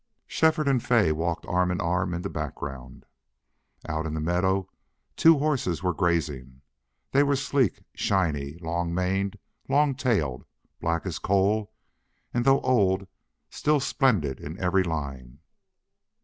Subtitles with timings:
[0.25, 3.05] Shefford and Fay walked arm in arm in the background.
[3.87, 4.67] Out in the meadow
[5.15, 6.61] two horses were grazing.
[7.11, 9.37] They were sleek, shiny, long maned,
[9.69, 10.43] long tailed,
[10.79, 11.71] black as coal,
[12.33, 13.05] and, though old,
[13.51, 15.37] still splendid in every line.